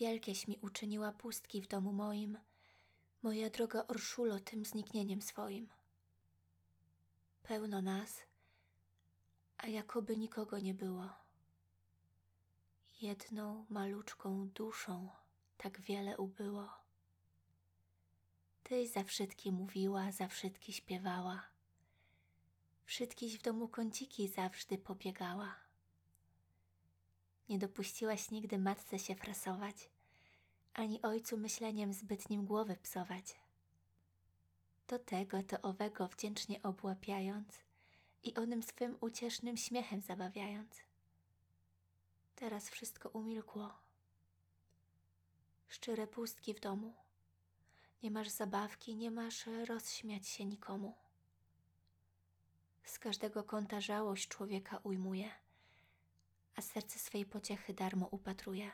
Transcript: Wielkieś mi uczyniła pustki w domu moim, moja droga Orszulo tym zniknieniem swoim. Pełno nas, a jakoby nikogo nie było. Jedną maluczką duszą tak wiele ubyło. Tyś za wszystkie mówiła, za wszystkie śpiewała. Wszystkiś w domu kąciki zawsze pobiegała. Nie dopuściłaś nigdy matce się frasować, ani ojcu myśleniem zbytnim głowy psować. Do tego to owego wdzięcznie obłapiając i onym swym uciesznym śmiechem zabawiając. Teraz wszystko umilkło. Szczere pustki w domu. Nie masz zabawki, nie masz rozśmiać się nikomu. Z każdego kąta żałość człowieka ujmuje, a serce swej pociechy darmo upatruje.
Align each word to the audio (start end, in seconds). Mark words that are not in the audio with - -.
Wielkieś 0.00 0.48
mi 0.48 0.58
uczyniła 0.58 1.12
pustki 1.12 1.62
w 1.62 1.68
domu 1.68 1.92
moim, 1.92 2.38
moja 3.22 3.50
droga 3.50 3.86
Orszulo 3.86 4.40
tym 4.40 4.64
zniknieniem 4.64 5.22
swoim. 5.22 5.68
Pełno 7.42 7.82
nas, 7.82 8.22
a 9.56 9.66
jakoby 9.66 10.16
nikogo 10.16 10.58
nie 10.58 10.74
było. 10.74 11.08
Jedną 13.00 13.66
maluczką 13.68 14.48
duszą 14.48 15.08
tak 15.56 15.80
wiele 15.80 16.18
ubyło. 16.18 16.70
Tyś 18.62 18.90
za 18.90 19.04
wszystkie 19.04 19.52
mówiła, 19.52 20.12
za 20.12 20.28
wszystkie 20.28 20.72
śpiewała. 20.72 21.42
Wszystkiś 22.84 23.38
w 23.38 23.42
domu 23.42 23.68
kąciki 23.68 24.28
zawsze 24.28 24.78
pobiegała. 24.78 25.69
Nie 27.50 27.58
dopuściłaś 27.58 28.30
nigdy 28.30 28.58
matce 28.58 28.98
się 28.98 29.14
frasować, 29.14 29.90
ani 30.74 31.02
ojcu 31.02 31.36
myśleniem 31.36 31.92
zbytnim 31.92 32.46
głowy 32.46 32.76
psować. 32.76 33.40
Do 34.88 34.98
tego 34.98 35.42
to 35.42 35.60
owego 35.62 36.08
wdzięcznie 36.08 36.62
obłapiając 36.62 37.48
i 38.22 38.34
onym 38.34 38.62
swym 38.62 38.96
uciesznym 39.00 39.56
śmiechem 39.56 40.00
zabawiając. 40.00 40.76
Teraz 42.34 42.70
wszystko 42.70 43.08
umilkło. 43.08 43.74
Szczere 45.68 46.06
pustki 46.06 46.54
w 46.54 46.60
domu. 46.60 46.94
Nie 48.02 48.10
masz 48.10 48.28
zabawki, 48.28 48.96
nie 48.96 49.10
masz 49.10 49.46
rozśmiać 49.46 50.28
się 50.28 50.44
nikomu. 50.44 50.94
Z 52.84 52.98
każdego 52.98 53.44
kąta 53.44 53.80
żałość 53.80 54.28
człowieka 54.28 54.80
ujmuje, 54.82 55.30
a 56.60 56.62
serce 56.62 56.98
swej 56.98 57.26
pociechy 57.26 57.74
darmo 57.74 58.08
upatruje. 58.08 58.70